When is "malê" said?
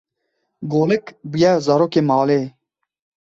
2.09-2.41